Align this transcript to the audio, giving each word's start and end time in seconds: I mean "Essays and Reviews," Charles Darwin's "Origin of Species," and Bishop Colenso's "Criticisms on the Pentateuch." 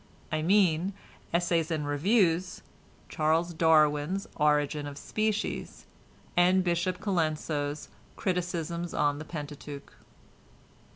I 0.31 0.41
mean 0.41 0.93
"Essays 1.31 1.69
and 1.69 1.85
Reviews," 1.87 2.63
Charles 3.07 3.53
Darwin's 3.53 4.25
"Origin 4.35 4.87
of 4.87 4.97
Species," 4.97 5.85
and 6.35 6.63
Bishop 6.63 6.99
Colenso's 6.99 7.87
"Criticisms 8.15 8.95
on 8.95 9.19
the 9.19 9.25
Pentateuch." 9.25 9.93